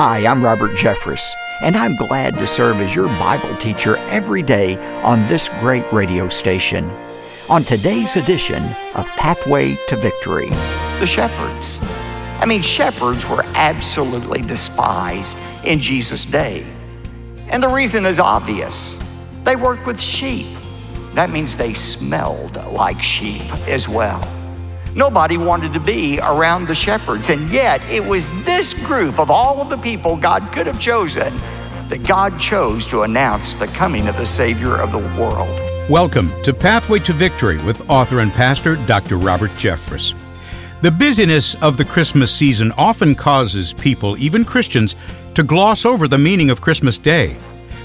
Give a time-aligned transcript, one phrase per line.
[0.00, 4.76] Hi, I'm Robert Jeffress, and I'm glad to serve as your Bible teacher every day
[5.02, 6.88] on this great radio station.
[7.50, 8.62] On today's edition
[8.94, 10.50] of Pathway to Victory,
[11.00, 11.80] the shepherds.
[12.38, 16.64] I mean, shepherds were absolutely despised in Jesus' day.
[17.48, 19.02] And the reason is obvious
[19.42, 20.46] they worked with sheep.
[21.14, 24.22] That means they smelled like sheep as well.
[24.94, 27.28] Nobody wanted to be around the shepherds.
[27.28, 31.36] And yet, it was this group of all of the people God could have chosen
[31.88, 35.48] that God chose to announce the coming of the Savior of the world.
[35.90, 39.18] Welcome to Pathway to Victory with author and pastor Dr.
[39.18, 40.14] Robert Jeffress.
[40.80, 44.96] The busyness of the Christmas season often causes people, even Christians,
[45.34, 47.36] to gloss over the meaning of Christmas Day.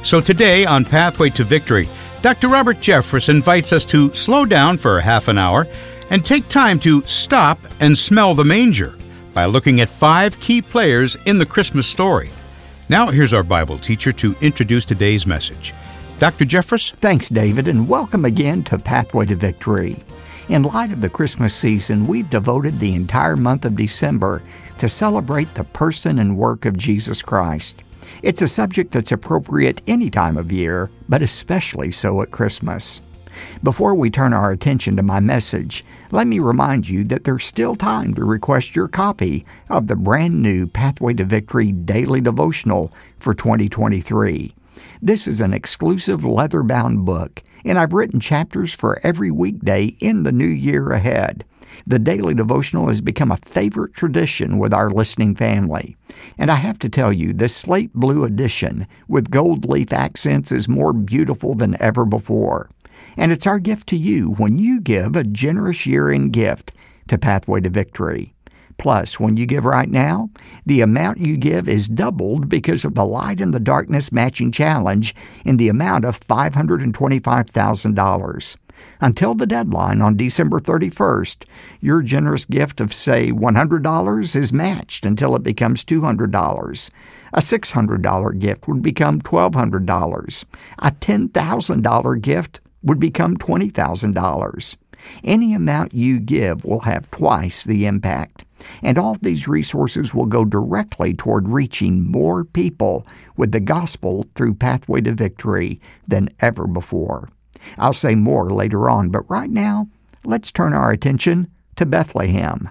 [0.04, 1.88] So today on Pathway to Victory,
[2.22, 2.48] Dr.
[2.48, 5.68] Robert Jeffress invites us to slow down for a half an hour
[6.10, 8.98] and take time to stop and smell the manger
[9.34, 12.30] by looking at five key players in the Christmas story.
[12.90, 15.74] Now, here's our Bible teacher to introduce today's message.
[16.20, 16.46] Dr.
[16.46, 16.94] Jeffress?
[16.96, 19.98] Thanks, David, and welcome again to Pathway to Victory.
[20.50, 24.42] In light of the Christmas season, we've devoted the entire month of December
[24.78, 27.84] to celebrate the person and work of Jesus Christ.
[28.22, 33.02] It's a subject that's appropriate any time of year, but especially so at Christmas.
[33.64, 37.76] Before we turn our attention to my message, let me remind you that there's still
[37.76, 43.34] time to request your copy of the brand new Pathway to Victory Daily Devotional for
[43.34, 44.54] 2023.
[45.02, 50.24] This is an exclusive leather bound book, and I've written chapters for every weekday in
[50.24, 51.46] the new year ahead.
[51.86, 55.98] The daily devotional has become a favorite tradition with our listening family.
[56.38, 60.70] And I have to tell you, this slate blue edition with gold leaf accents is
[60.70, 62.70] more beautiful than ever before.
[63.18, 66.74] And it's our gift to you when you give a generous year in gift
[67.08, 68.34] to Pathway to Victory.
[68.78, 70.32] Plus, when you give right now,
[70.66, 75.14] the amount you give is doubled because of the Light in the Darkness Matching Challenge
[75.46, 78.56] in the amount of $525,000.
[79.00, 81.46] Until the deadline on December 31st,
[81.80, 86.90] your generous gift of, say, $100 is matched until it becomes $200.
[87.34, 90.46] A $600 gift would become $1,200.
[90.80, 94.76] A $10,000 gift would become $20,000.
[95.24, 98.46] Any amount you give will have twice the impact.
[98.82, 103.06] And all these resources will go directly toward reaching more people
[103.36, 107.30] with the gospel through Pathway to Victory than ever before.
[107.78, 109.88] I'll say more later on, but right now,
[110.24, 112.70] let's turn our attention to Bethlehem.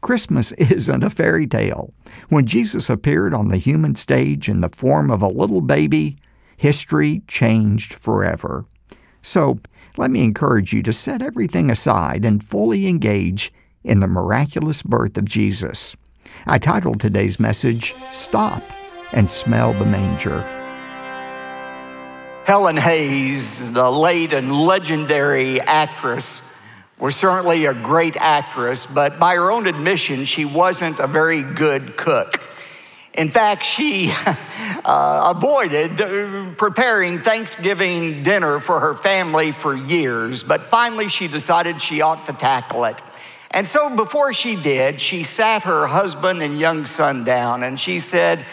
[0.00, 1.92] Christmas isn't a fairy tale.
[2.28, 6.16] When Jesus appeared on the human stage in the form of a little baby,
[6.56, 8.66] history changed forever.
[9.24, 9.58] So,
[9.96, 13.50] let me encourage you to set everything aside and fully engage
[13.82, 15.96] in the miraculous birth of Jesus.
[16.46, 18.62] I titled today's message, Stop
[19.12, 20.42] and Smell the Manger.
[22.44, 26.42] Helen Hayes, the late and legendary actress,
[26.98, 31.96] was certainly a great actress, but by her own admission, she wasn't a very good
[31.96, 32.42] cook.
[33.16, 34.12] In fact, she
[34.84, 41.80] uh, avoided uh, preparing Thanksgiving dinner for her family for years, but finally she decided
[41.80, 43.00] she ought to tackle it.
[43.52, 48.00] And so before she did, she sat her husband and young son down and she
[48.00, 48.44] said,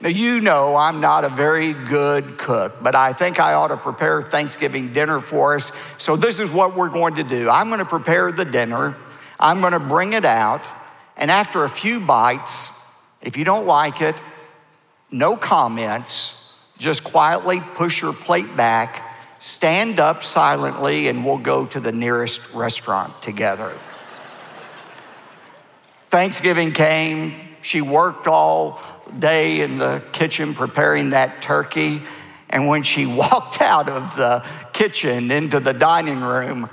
[0.00, 3.76] Now, you know I'm not a very good cook, but I think I ought to
[3.76, 5.70] prepare Thanksgiving dinner for us.
[5.98, 8.96] So this is what we're going to do I'm going to prepare the dinner,
[9.38, 10.66] I'm going to bring it out,
[11.16, 12.77] and after a few bites,
[13.28, 14.22] if you don't like it,
[15.10, 19.04] no comments, just quietly push your plate back,
[19.38, 23.76] stand up silently, and we'll go to the nearest restaurant together.
[26.08, 27.34] Thanksgiving came.
[27.60, 28.80] She worked all
[29.18, 32.00] day in the kitchen preparing that turkey.
[32.48, 36.70] And when she walked out of the kitchen into the dining room,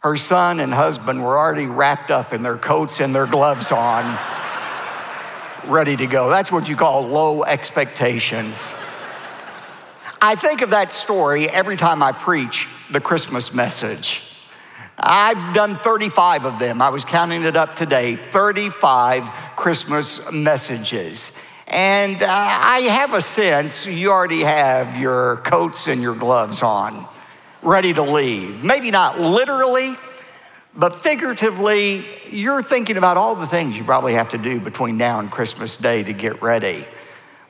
[0.00, 4.18] her son and husband were already wrapped up in their coats and their gloves on
[5.68, 6.30] ready to go.
[6.30, 8.72] That's what you call low expectations.
[10.20, 14.22] I think of that story every time I preach the Christmas message.
[14.98, 16.80] I've done 35 of them.
[16.80, 21.36] I was counting it up today 35 Christmas messages.
[21.68, 27.06] And uh, I have a sense you already have your coats and your gloves on,
[27.60, 28.64] ready to leave.
[28.64, 29.94] Maybe not literally,
[30.76, 35.18] but figuratively, you're thinking about all the things you probably have to do between now
[35.20, 36.84] and Christmas Day to get ready.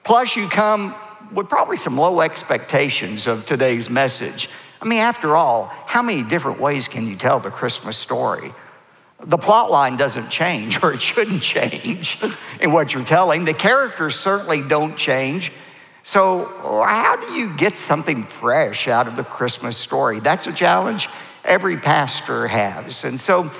[0.05, 0.95] Plus, you come
[1.33, 4.49] with probably some low expectations of today's message.
[4.81, 8.53] I mean, after all, how many different ways can you tell the Christmas story?
[9.21, 12.23] The plot line doesn't change, or it shouldn't change
[12.61, 13.45] in what you're telling.
[13.45, 15.53] The characters certainly don't change.
[16.05, 16.45] So,
[16.87, 20.21] how do you get something fresh out of the Christmas story?
[20.21, 21.09] That's a challenge
[21.47, 23.05] every pastor has.
[23.05, 23.51] And so,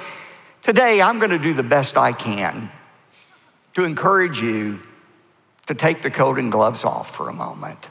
[0.63, 2.71] today I'm going to do the best I can
[3.75, 4.81] to encourage you
[5.67, 7.91] to take the coat and gloves off for a moment,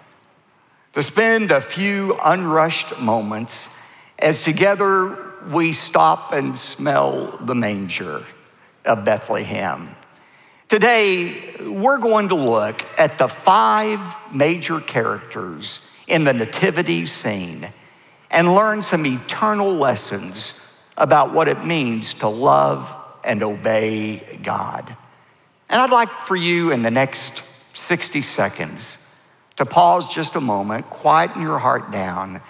[0.93, 3.73] to spend a few unrushed moments
[4.19, 8.23] as together we stop and smell the manger
[8.85, 9.89] of Bethlehem.
[10.67, 13.99] Today, we're going to look at the five
[14.33, 17.67] major characters in the nativity scene
[18.35, 20.59] and learn some eternal lessons
[20.97, 24.85] about what it means to love and obey God.
[25.69, 27.43] And I'd like for you in the next
[27.73, 29.01] 60 seconds
[29.55, 32.41] to pause just a moment, quieten your heart down,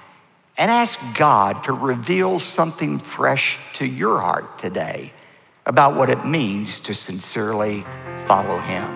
[0.58, 5.14] and ask God to reveal something fresh to your heart today
[5.68, 7.86] about what it means to sincerely
[8.26, 8.90] follow Him.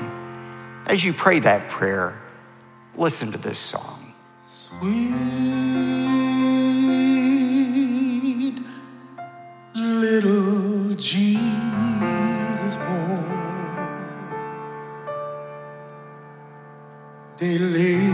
[0.87, 2.19] As you pray that prayer,
[2.95, 4.13] listen to this song.
[4.41, 5.88] Sweet
[10.21, 13.23] little Jesus born,
[17.37, 18.09] they laid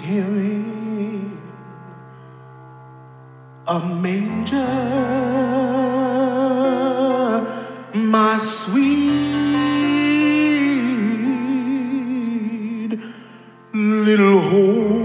[0.00, 1.30] him in
[3.68, 4.66] a manger.
[7.94, 9.10] My sweet
[13.72, 14.99] little holy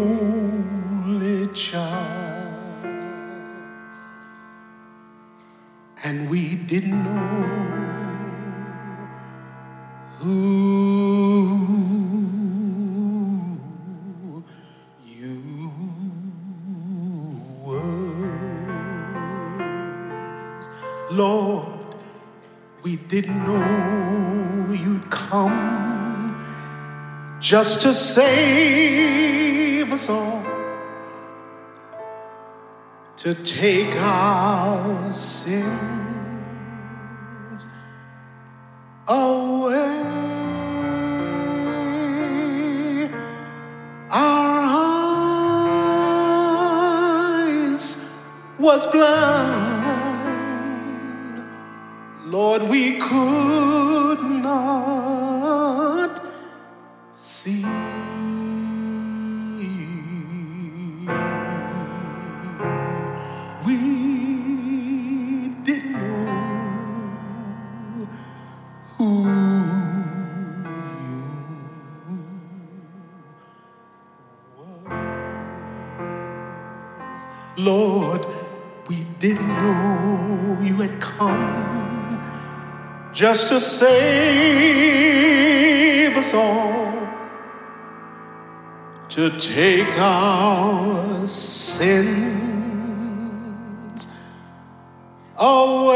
[27.55, 30.43] just to save us all,
[33.15, 35.69] to take our sins
[39.07, 40.01] away.
[44.11, 44.59] Our
[47.71, 47.85] eyes
[48.59, 49.95] was blind
[52.25, 55.04] Lord, we could not
[83.15, 83.95] just to save
[86.17, 86.93] us all,
[89.07, 92.35] to take our sins
[95.39, 95.94] away.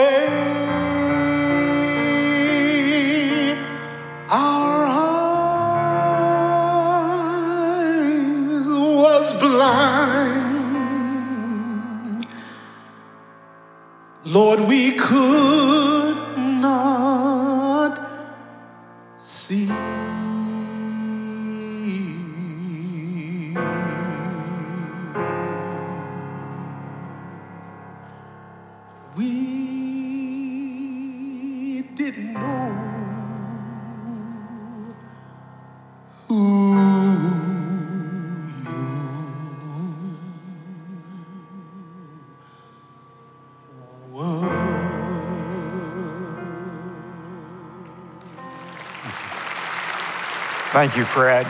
[50.71, 51.47] Thank you, Fred.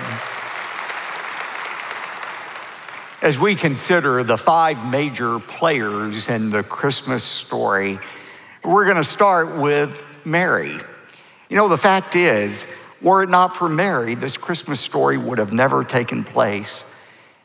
[3.22, 8.00] As we consider the five major players in the Christmas story,
[8.64, 10.72] we're going to start with Mary.
[11.50, 15.52] You know, the fact is, were it not for Mary, this Christmas story would have
[15.52, 16.90] never taken place.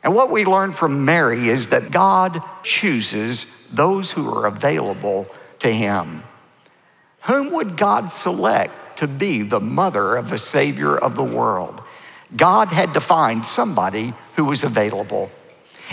[0.01, 5.27] And what we learn from Mary is that God chooses those who are available
[5.59, 6.23] to Him.
[7.23, 11.81] Whom would God select to be the mother of the Savior of the world.
[12.35, 15.31] God had to find somebody who was available.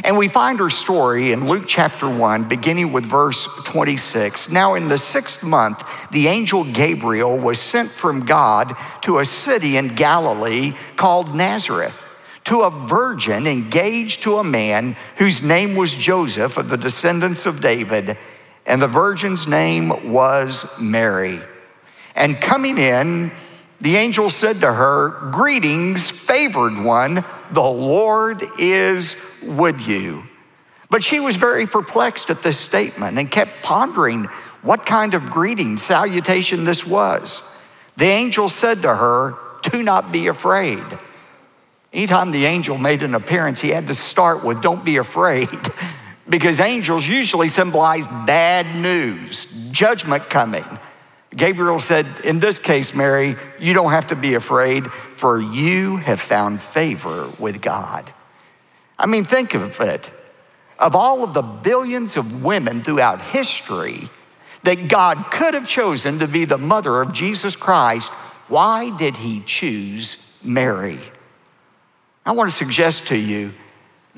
[0.04, 4.50] And we find her story in Luke chapter 1, beginning with verse 26.
[4.50, 9.76] Now, in the sixth month, the angel Gabriel was sent from God to a city
[9.76, 12.08] in Galilee called Nazareth
[12.44, 17.60] to a virgin engaged to a man whose name was Joseph of the descendants of
[17.60, 18.16] David.
[18.64, 21.40] and the virgin's name was Mary.
[22.14, 23.32] And coming in,
[23.80, 30.24] the angel said to her, Greetings, favored one, the Lord is with you.
[30.88, 34.24] But she was very perplexed at this statement and kept pondering
[34.62, 37.48] what kind of greeting, salutation this was.
[37.96, 40.84] The angel said to her, Do not be afraid.
[41.92, 45.48] Anytime the angel made an appearance, he had to start with, Don't be afraid,
[46.28, 50.64] because angels usually symbolize bad news, judgment coming.
[51.36, 56.20] Gabriel said, In this case, Mary, you don't have to be afraid, for you have
[56.20, 58.12] found favor with God.
[58.98, 60.10] I mean, think of it.
[60.78, 64.08] Of all of the billions of women throughout history
[64.64, 68.12] that God could have chosen to be the mother of Jesus Christ,
[68.48, 70.98] why did he choose Mary?
[72.24, 73.52] I want to suggest to you,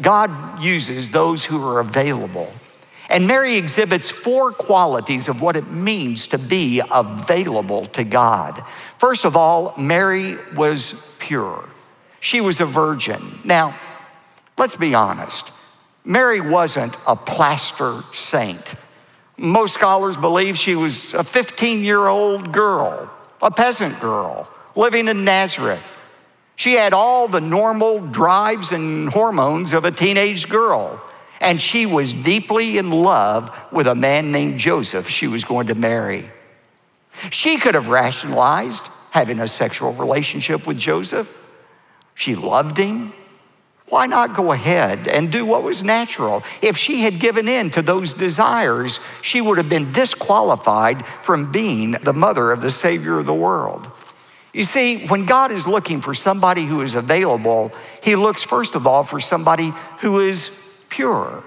[0.01, 2.53] God uses those who are available.
[3.11, 8.63] And Mary exhibits four qualities of what it means to be available to God.
[8.99, 11.69] First of all, Mary was pure.
[12.21, 13.41] She was a virgin.
[13.45, 13.79] Now,
[14.57, 15.53] let's be honest.
[16.05, 18.75] Mary wasn't a plaster saint.
[19.37, 23.11] Most scholars believe she was a 15 year old girl,
[23.43, 25.91] a peasant girl living in Nazareth.
[26.57, 31.03] She had all the normal drives and hormones of a teenage girl,
[31.45, 35.75] and she was deeply in love with a man named Joseph she was going to
[35.75, 36.25] marry.
[37.31, 41.31] She could have rationalized having a sexual relationship with Joseph.
[42.15, 43.13] She loved him.
[43.89, 46.43] Why not go ahead and do what was natural?
[46.63, 51.93] If she had given in to those desires, she would have been disqualified from being
[51.93, 53.87] the mother of the Savior of the world.
[54.55, 57.73] You see, when God is looking for somebody who is available,
[58.03, 60.64] He looks first of all for somebody who is
[60.95, 61.43] pure.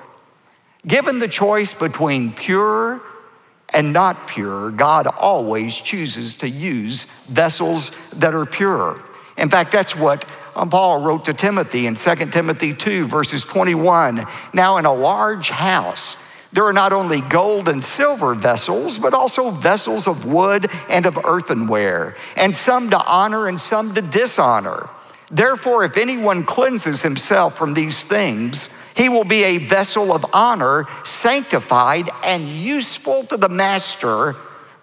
[0.85, 3.01] Given the choice between pure
[3.73, 9.01] and not pure, God always chooses to use vessels that are pure.
[9.37, 10.25] In fact, that's what
[10.55, 14.25] um, Paul wrote to Timothy in 2 Timothy 2, verses 21.
[14.53, 16.17] Now, in a large house,
[16.51, 21.17] there are not only gold and silver vessels, but also vessels of wood and of
[21.23, 24.89] earthenware, and some to honor and some to dishonor.
[25.29, 30.85] Therefore, if anyone cleanses himself from these things, he will be a vessel of honor,
[31.05, 34.33] sanctified and useful to the master,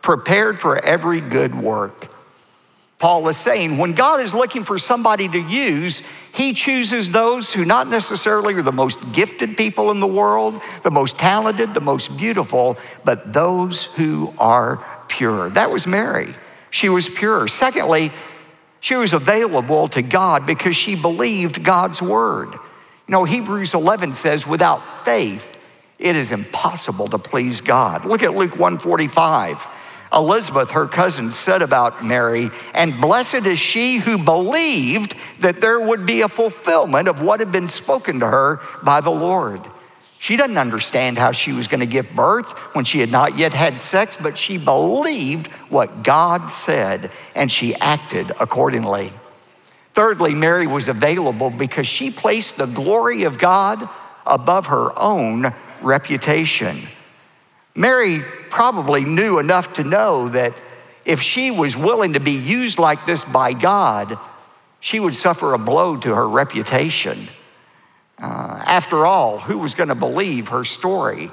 [0.02, 2.08] prepared for every good work.
[3.00, 6.00] Paul is saying when God is looking for somebody to use,
[6.32, 10.92] he chooses those who not necessarily are the most gifted people in the world, the
[10.92, 15.50] most talented, the most beautiful, but those who are pure.
[15.50, 16.32] That was Mary.
[16.70, 17.48] She was pure.
[17.48, 18.12] Secondly,
[18.78, 22.54] she was available to God because she believed God's word.
[23.06, 25.60] You know, Hebrews 11 says, without faith,
[25.98, 28.04] it is impossible to please God.
[28.04, 29.66] Look at Luke 145.
[30.12, 36.06] Elizabeth, her cousin, said about Mary, and blessed is she who believed that there would
[36.06, 39.60] be a fulfillment of what had been spoken to her by the Lord.
[40.18, 43.52] She doesn't understand how she was going to give birth when she had not yet
[43.52, 49.12] had sex, but she believed what God said and she acted accordingly.
[49.94, 53.88] Thirdly, Mary was available because she placed the glory of God
[54.26, 56.88] above her own reputation.
[57.76, 58.20] Mary
[58.50, 60.60] probably knew enough to know that
[61.04, 64.18] if she was willing to be used like this by God,
[64.80, 67.28] she would suffer a blow to her reputation.
[68.18, 71.30] Uh, after all, who was going to believe her story?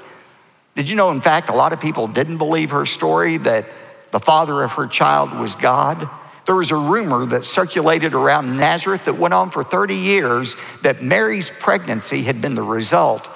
[0.76, 3.66] Did you know, in fact, a lot of people didn't believe her story that
[4.10, 6.08] the father of her child was God?
[6.46, 11.02] There was a rumor that circulated around Nazareth that went on for 30 years that
[11.02, 13.28] Mary's pregnancy had been the result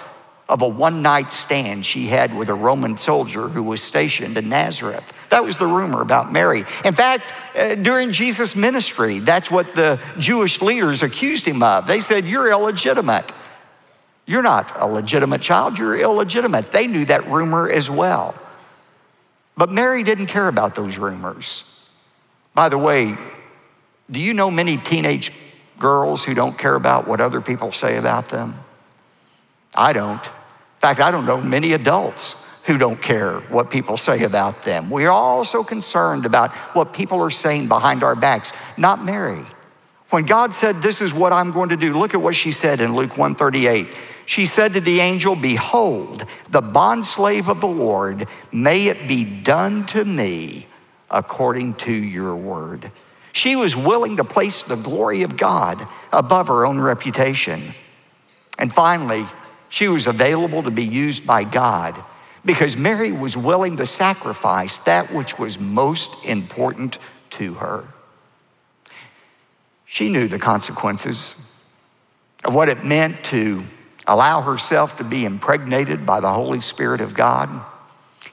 [0.49, 4.49] of a one night stand she had with a Roman soldier who was stationed in
[4.49, 5.13] Nazareth.
[5.31, 6.61] That was the rumor about Mary.
[6.85, 11.87] In fact, uh, during Jesus' ministry, that's what the Jewish leaders accused him of.
[11.87, 13.33] They said, You're illegitimate.
[14.25, 16.73] You're not a legitimate child, you're illegitimate.
[16.73, 18.35] They knew that rumor as well.
[19.57, 21.76] But Mary didn't care about those rumors.
[22.57, 23.19] By the way,
[24.11, 25.31] do you know many teenage
[25.79, 28.59] girls who don't care about what other people say about them?
[29.77, 30.25] I don't.
[30.25, 34.89] In fact, I don't know many adults who don't care what people say about them.
[34.89, 39.45] We are all so concerned about what people are saying behind our backs, not Mary.
[40.09, 42.81] When God said, This is what I'm going to do, look at what she said
[42.81, 43.89] in Luke 138.
[44.25, 49.85] She said to the angel, Behold, the bondslave of the Lord, may it be done
[49.89, 50.69] to me
[51.11, 52.91] according to your word.
[53.33, 57.75] She was willing to place the glory of God above her own reputation.
[58.59, 59.27] And finally,
[59.69, 62.03] she was available to be used by God
[62.45, 66.99] because Mary was willing to sacrifice that which was most important
[67.31, 67.85] to her.
[69.85, 71.53] She knew the consequences
[72.45, 73.65] of what it meant to
[74.07, 77.65] allow herself to be impregnated by the Holy Spirit of God.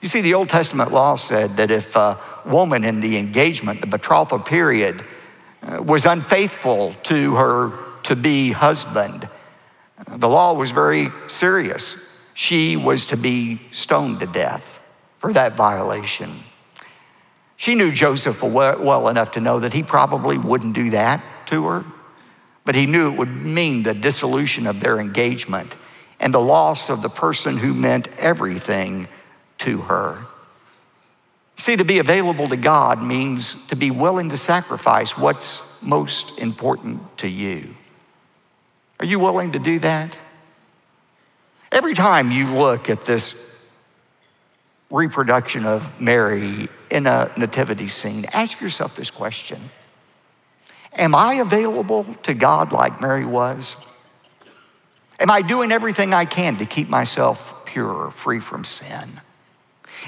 [0.03, 3.87] You see, the Old Testament law said that if a woman in the engagement, the
[3.87, 5.01] betrothal period,
[5.61, 7.71] uh, was unfaithful to her
[8.03, 9.29] to be husband,
[10.05, 12.19] the law was very serious.
[12.33, 14.81] She was to be stoned to death
[15.19, 16.43] for that violation.
[17.55, 21.85] She knew Joseph well enough to know that he probably wouldn't do that to her,
[22.65, 25.77] but he knew it would mean the dissolution of their engagement
[26.19, 29.07] and the loss of the person who meant everything
[29.63, 30.25] to her.
[31.57, 37.17] See, to be available to God means to be willing to sacrifice what's most important
[37.19, 37.75] to you.
[38.99, 40.17] Are you willing to do that?
[41.71, 43.39] Every time you look at this
[44.91, 49.59] reproduction of Mary in a nativity scene, ask yourself this question
[50.93, 53.75] Am I available to God like Mary was?
[55.19, 59.21] Am I doing everything I can to keep myself pure, free from sin?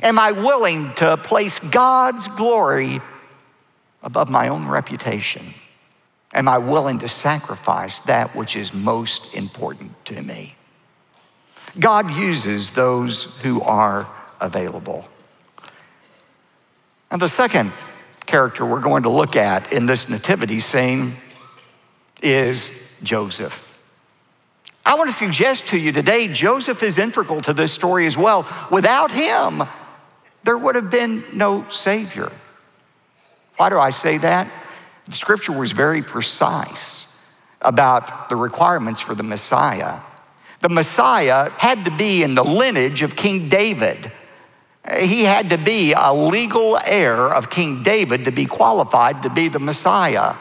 [0.03, 2.99] Am I willing to place God's glory
[4.03, 5.53] above my own reputation?
[6.33, 10.55] Am I willing to sacrifice that which is most important to me?
[11.79, 14.07] God uses those who are
[14.39, 15.07] available.
[17.09, 17.71] And the second
[18.25, 21.15] character we're going to look at in this nativity scene
[22.21, 22.69] is
[23.03, 23.79] Joseph.
[24.85, 28.47] I want to suggest to you today, Joseph is integral to this story as well.
[28.69, 29.63] Without him,
[30.45, 32.31] there would have been no Savior.
[33.57, 34.49] Why do I say that?
[35.05, 37.11] The scripture was very precise
[37.61, 40.01] about the requirements for the Messiah.
[40.61, 44.11] The Messiah had to be in the lineage of King David.
[44.99, 49.47] He had to be a legal heir of King David to be qualified to be
[49.47, 50.35] the Messiah.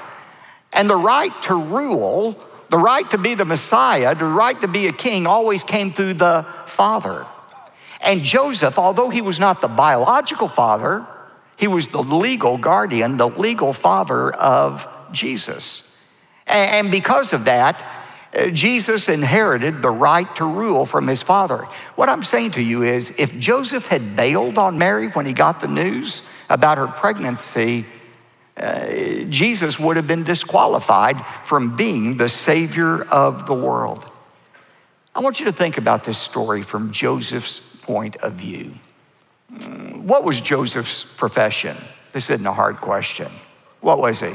[0.73, 4.87] And the right to rule, the right to be the Messiah, the right to be
[4.87, 7.27] a king always came through the Father.
[8.05, 11.07] And Joseph, although he was not the biological father,
[11.57, 15.91] he was the legal guardian, the legal father of Jesus.
[16.47, 17.85] And because of that,
[18.37, 21.59] uh, Jesus inherited the right to rule from his father.
[21.95, 25.61] What I'm saying to you is if Joseph had bailed on Mary when he got
[25.61, 27.87] the news about her pregnancy,
[28.57, 28.87] uh,
[29.29, 34.05] Jesus would have been disqualified from being the Savior of the world.
[35.15, 38.73] I want you to think about this story from Joseph's point of view.
[40.03, 41.77] What was Joseph's profession?
[42.13, 43.31] This isn't a hard question.
[43.81, 44.33] What was he?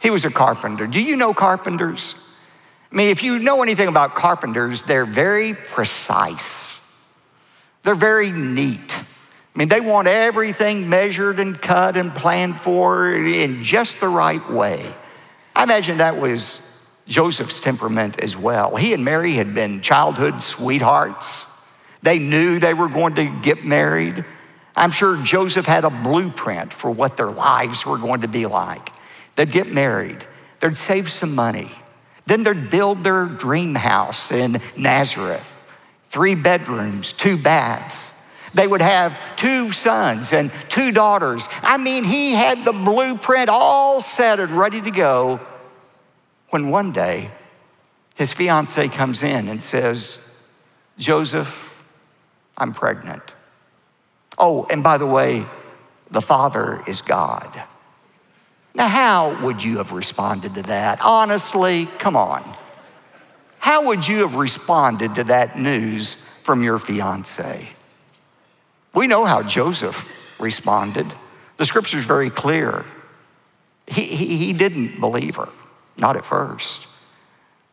[0.00, 0.86] He was a carpenter.
[0.86, 2.14] Do you know carpenters?
[2.90, 6.94] I mean, if you know anything about carpenters, they're very precise.
[7.82, 8.92] They're very neat.
[9.54, 14.48] I mean, they want everything measured and cut and planned for in just the right
[14.50, 14.86] way.
[15.54, 18.76] I imagine that was Joseph's temperament as well.
[18.76, 21.46] He and Mary had been childhood sweethearts.
[22.02, 24.24] They knew they were going to get married.
[24.76, 28.90] I'm sure Joseph had a blueprint for what their lives were going to be like.
[29.36, 30.24] They'd get married,
[30.60, 31.70] they'd save some money,
[32.26, 35.56] then they'd build their dream house in Nazareth
[36.10, 38.14] three bedrooms, two baths.
[38.54, 41.48] They would have two sons and two daughters.
[41.62, 45.40] I mean, he had the blueprint all set and ready to go
[46.50, 47.30] when one day
[48.14, 50.18] his fiance comes in and says,
[50.96, 51.67] Joseph,
[52.58, 53.34] I'm pregnant.
[54.36, 55.46] Oh, and by the way,
[56.10, 57.62] the Father is God.
[58.74, 61.00] Now, how would you have responded to that?
[61.02, 62.44] Honestly, come on.
[63.58, 67.68] How would you have responded to that news from your fiance?
[68.94, 71.06] We know how Joseph responded.
[71.56, 72.84] The scripture is very clear.
[73.86, 75.48] He, he, he didn't believe her,
[75.96, 76.86] not at first.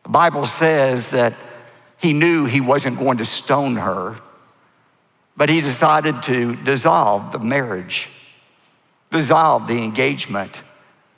[0.02, 1.34] The Bible says that
[1.98, 4.16] he knew he wasn't going to stone her,
[5.36, 8.08] but he decided to dissolve the marriage,
[9.10, 10.62] dissolve the engagement,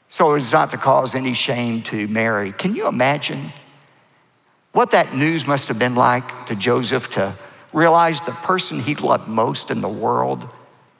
[0.09, 2.50] so as not to cause any shame to Mary.
[2.52, 3.52] Can you imagine
[4.72, 7.35] what that news must have been like to Joseph to
[7.72, 10.48] realize the person he loved most in the world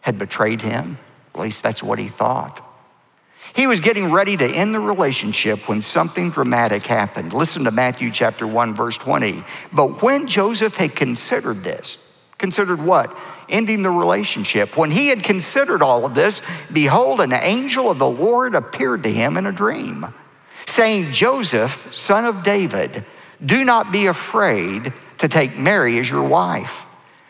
[0.02, 0.98] had betrayed him?
[1.35, 2.64] At least that's what he thought.
[3.54, 7.33] He was getting ready to end the relationship when something dramatic happened.
[7.33, 9.42] Listen to Matthew chapter 1 verse 20.
[9.72, 11.96] But when Joseph had considered this,
[12.38, 13.16] Considered what?
[13.48, 14.77] Ending the relationship.
[14.77, 16.40] When he had considered all of this,
[16.72, 20.07] behold, an angel of the Lord appeared to him in a dream,
[20.66, 23.05] saying, Joseph, son of David,
[23.44, 26.87] do not be afraid to take Mary as your wife,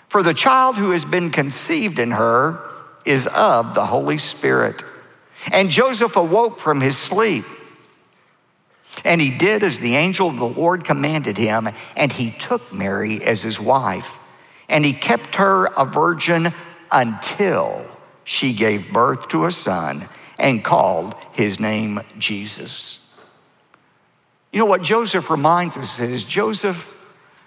[0.09, 2.61] For the child who has been conceived in her
[3.05, 4.83] is of the Holy Spirit.
[5.53, 7.45] And Joseph awoke from his sleep.
[9.05, 13.23] And he did as the angel of the Lord commanded him, and he took Mary
[13.23, 14.19] as his wife.
[14.69, 16.53] And he kept her a virgin
[16.91, 17.87] until
[18.25, 23.05] she gave birth to a son and called his name Jesus.
[24.53, 26.95] You know what Joseph reminds us is Joseph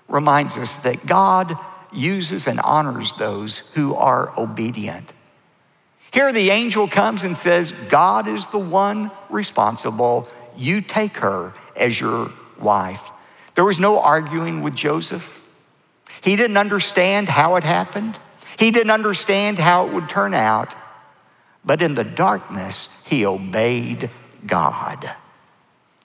[0.07, 1.57] reminds us that God
[1.91, 5.13] uses and honors those who are obedient.
[6.11, 10.27] Here, the angel comes and says, God is the one responsible.
[10.57, 13.11] You take her as your wife.
[13.55, 15.40] There was no arguing with Joseph.
[16.21, 18.19] He didn't understand how it happened,
[18.57, 20.75] he didn't understand how it would turn out.
[21.63, 24.09] But in the darkness, he obeyed
[24.45, 25.15] God.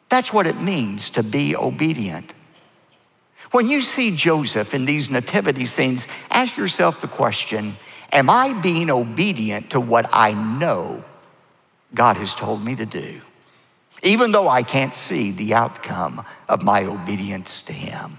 [0.09, 2.35] That's what it means to be obedient.
[3.53, 7.77] When you see Joseph in these nativity scenes, ask yourself the question
[8.13, 11.05] Am I being obedient to what I know
[11.95, 13.21] God has told me to do?
[14.03, 18.19] Even though I can't see the outcome of my obedience to Him.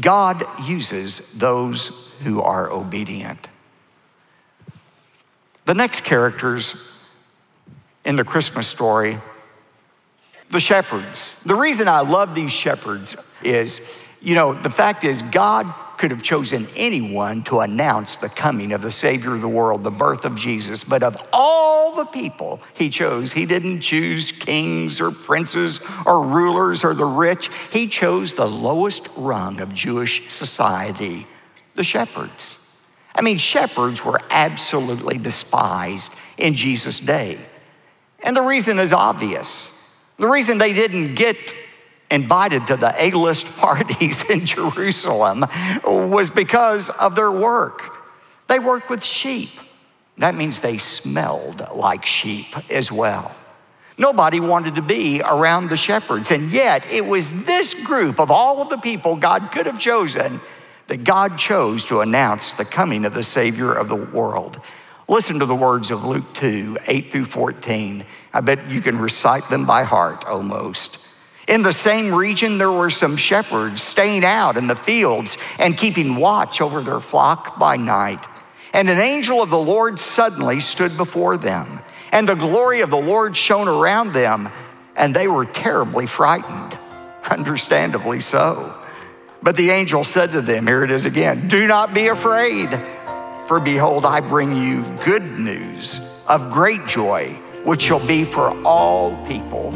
[0.00, 3.48] God uses those who are obedient.
[5.64, 6.90] The next characters
[8.04, 9.18] in the Christmas story,
[10.50, 11.42] the shepherds.
[11.44, 15.72] The reason I love these shepherds is, you know, the fact is, God
[16.02, 19.90] could have chosen anyone to announce the coming of the Savior of the world, the
[19.92, 20.82] birth of Jesus.
[20.82, 26.82] But of all the people he chose, he didn't choose kings or princes or rulers
[26.82, 27.50] or the rich.
[27.70, 31.24] He chose the lowest rung of Jewish society,
[31.76, 32.58] the shepherds.
[33.14, 37.38] I mean, shepherds were absolutely despised in Jesus' day.
[38.24, 39.68] And the reason is obvious.
[40.16, 41.36] The reason they didn't get
[42.12, 45.46] invited to the A-list parties in Jerusalem
[45.84, 47.98] was because of their work.
[48.48, 49.50] They worked with sheep.
[50.18, 53.34] That means they smelled like sheep as well.
[53.98, 56.30] Nobody wanted to be around the shepherds.
[56.30, 60.40] And yet, it was this group of all of the people God could have chosen
[60.88, 64.60] that God chose to announce the coming of the Savior of the world.
[65.08, 68.04] Listen to the words of Luke 2 8 through 14.
[68.32, 71.11] I bet you can recite them by heart almost.
[71.48, 76.16] In the same region, there were some shepherds staying out in the fields and keeping
[76.16, 78.26] watch over their flock by night.
[78.72, 82.96] And an angel of the Lord suddenly stood before them, and the glory of the
[82.96, 84.48] Lord shone around them,
[84.96, 86.78] and they were terribly frightened,
[87.30, 88.74] understandably so.
[89.42, 92.68] But the angel said to them, Here it is again, do not be afraid,
[93.46, 97.30] for behold, I bring you good news of great joy,
[97.64, 99.72] which shall be for all people.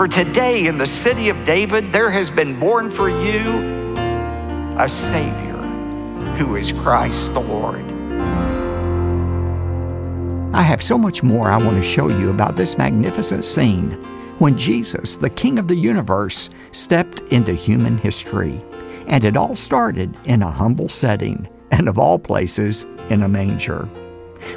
[0.00, 3.60] For today in the city of David, there has been born for you
[4.78, 5.58] a Savior
[6.38, 7.84] who is Christ the Lord.
[10.54, 13.90] I have so much more I want to show you about this magnificent scene
[14.38, 18.58] when Jesus, the King of the universe, stepped into human history.
[19.06, 23.86] And it all started in a humble setting, and of all places, in a manger.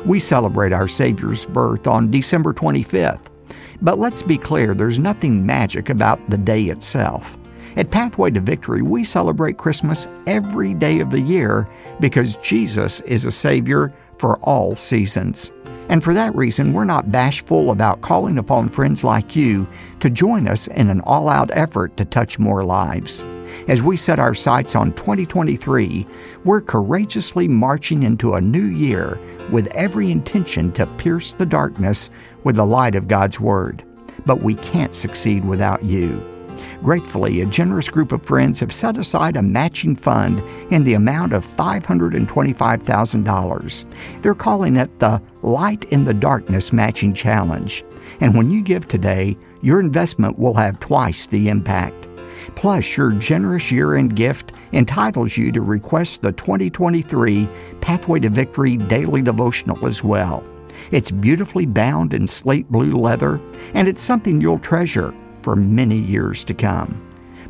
[0.06, 3.32] We celebrate our Savior's birth on December 25th
[3.81, 7.38] but let's be clear there's nothing magic about the day itself.
[7.77, 11.67] At Pathway to Victory, we celebrate Christmas every day of the year
[12.01, 15.52] because Jesus is a Savior for all seasons.
[15.89, 19.67] And for that reason, we're not bashful about calling upon friends like you
[19.99, 23.23] to join us in an all out effort to touch more lives.
[23.67, 26.07] As we set our sights on 2023,
[26.43, 29.19] we're courageously marching into a new year
[29.51, 32.09] with every intention to pierce the darkness
[32.43, 33.83] with the light of God's Word.
[34.25, 36.32] But we can't succeed without you.
[36.81, 41.33] Gratefully, a generous group of friends have set aside a matching fund in the amount
[41.33, 44.21] of $525,000.
[44.21, 47.85] They're calling it the Light in the Darkness Matching Challenge.
[48.19, 52.09] And when you give today, your investment will have twice the impact.
[52.55, 57.47] Plus, your generous year end gift entitles you to request the 2023
[57.81, 60.43] Pathway to Victory Daily Devotional as well.
[60.91, 63.39] It's beautifully bound in slate blue leather,
[63.73, 65.13] and it's something you'll treasure
[65.43, 66.99] for many years to come.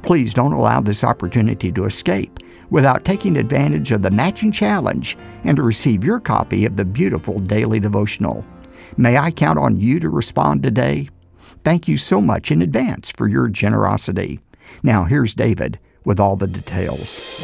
[0.01, 5.55] Please don't allow this opportunity to escape without taking advantage of the matching challenge and
[5.55, 8.43] to receive your copy of the beautiful daily devotional.
[8.97, 11.09] May I count on you to respond today?
[11.63, 14.39] Thank you so much in advance for your generosity.
[14.81, 17.39] Now, here's David with all the details.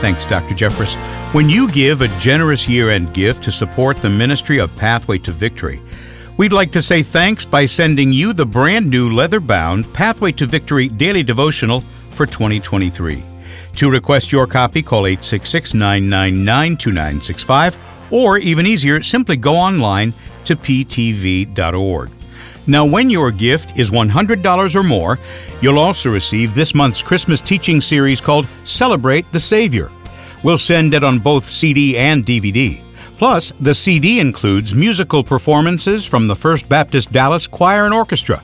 [0.00, 0.54] Thanks, Dr.
[0.54, 0.96] Jeffress.
[1.34, 5.32] When you give a generous year end gift to support the ministry of Pathway to
[5.32, 5.80] Victory,
[6.40, 10.46] we'd like to say thanks by sending you the brand new leather bound Pathway to
[10.46, 13.22] Victory daily devotional for 2023.
[13.76, 17.76] To request your copy, call 866 999 2965,
[18.10, 20.14] or even easier, simply go online
[20.46, 22.10] to ptv.org.
[22.66, 25.18] Now, when your gift is $100 or more,
[25.60, 29.90] you'll also receive this month's Christmas teaching series called Celebrate the Savior.
[30.42, 32.80] We'll send it on both CD and DVD.
[33.20, 38.42] Plus, the CD includes musical performances from the First Baptist Dallas Choir and Orchestra.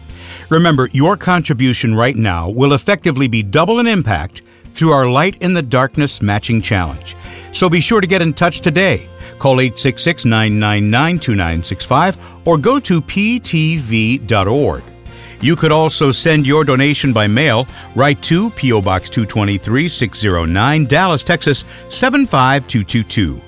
[0.51, 4.43] Remember, your contribution right now will effectively be double in impact
[4.75, 7.17] through our Light in the Darkness Matching Challenge.
[7.53, 9.09] So be sure to get in touch today.
[9.39, 14.83] Call 866 999 2965 or go to ptv.org.
[15.41, 18.83] You could also send your donation by mail right to P.O.
[18.83, 23.41] Box 223 609, Dallas, Texas 75222.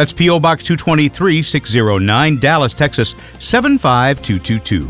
[0.00, 0.40] That's P.O.
[0.40, 4.88] Box 223 609, Dallas, Texas 75222.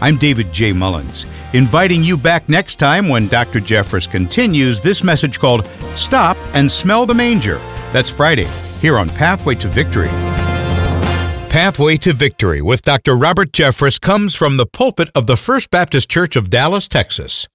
[0.00, 0.72] I'm David J.
[0.72, 3.60] Mullins, inviting you back next time when Dr.
[3.60, 7.58] Jeffress continues this message called Stop and Smell the Manger.
[7.92, 8.48] That's Friday,
[8.80, 10.08] here on Pathway to Victory.
[11.50, 13.18] Pathway to Victory with Dr.
[13.18, 17.46] Robert Jeffress comes from the pulpit of the First Baptist Church of Dallas, Texas.